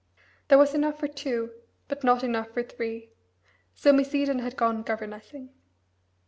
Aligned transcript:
There 0.47 0.57
was 0.57 0.73
enough 0.73 0.97
for 0.99 1.07
two 1.07 1.51
but 1.87 2.03
not 2.03 2.23
enough 2.23 2.49
for 2.49 2.63
three. 2.63 3.11
So 3.75 3.93
Miss 3.93 4.15
Eden 4.15 4.39
had 4.39 4.57
gone 4.57 4.81
governessing. 4.81 5.51